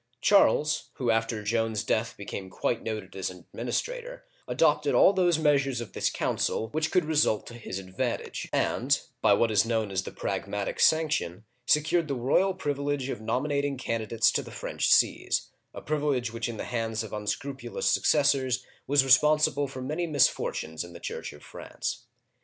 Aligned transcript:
Charles, 0.19 0.89
who 0.95 1.11
after 1.11 1.43
Joan's 1.43 1.83
death 1.83 2.17
became 2.17 2.49
quite 2.49 2.81
noted 2.81 3.15
as 3.15 3.29
an 3.29 3.45
administrator, 3.53 4.25
adopted 4.47 4.95
all 4.95 5.13
those 5.13 5.37
measures 5.37 5.79
of 5.79 5.93
this 5.93 6.09
council 6.09 6.69
which 6.69 6.89
could 6.89 7.05
result 7.05 7.45
to 7.45 7.53
his 7.53 7.79
advan 7.79 8.17
tage, 8.17 8.49
and, 8.51 8.99
by 9.21 9.33
what 9.33 9.51
is 9.51 9.63
known 9.63 9.91
as 9.91 10.01
the 10.01 10.11
Pragmatic 10.11 10.79
Sanction, 10.79 11.45
secured 11.67 12.07
the 12.07 12.15
royal 12.15 12.55
privilege 12.55 13.09
of 13.09 13.21
nominating 13.21 13.77
candidates 13.77 14.31
to 14.31 14.41
the 14.41 14.49
French 14.49 14.91
sees, 14.91 15.51
a 15.71 15.81
privilege 15.81 16.33
which 16.33 16.49
in 16.49 16.57
the 16.57 16.63
hands 16.65 17.03
of 17.03 17.13
unscrupulous 17.13 17.85
successors 17.87 18.65
was 18.87 19.05
responsible 19.05 19.67
for 19.67 19.83
many 19.83 20.07
misfortunes 20.07 20.83
in 20.83 20.93
the 20.93 20.99
Church 20.99 21.31
of 21.31 21.43
France. 21.43 22.07